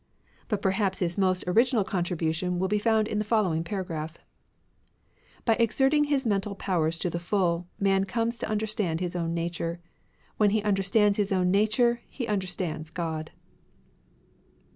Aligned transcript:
But 0.47 0.63
perhaps 0.63 0.97
his 0.97 1.15
most 1.15 1.43
42 1.43 1.45
CONFUCIANISM 1.45 1.57
original 1.77 1.83
contribution 1.83 2.57
will 2.57 2.67
be 2.67 2.79
found 2.79 3.07
in 3.07 3.19
the 3.19 3.23
following 3.23 3.63
paragraph:—" 3.63 4.17
By 5.45 5.53
exerting 5.59 6.05
his 6.05 6.25
mental 6.25 6.55
powers 6.55 6.97
to 6.97 7.11
the 7.11 7.19
full, 7.19 7.67
man 7.79 8.05
comes 8.05 8.39
to 8.39 8.49
understand 8.49 8.99
his 8.99 9.15
own 9.15 9.35
nature. 9.35 9.79
When 10.37 10.49
he 10.49 10.63
understands 10.63 11.19
his 11.19 11.31
own 11.31 11.51
nature, 11.51 12.01
he 12.09 12.25
understands 12.25 12.89
God." 12.89 13.29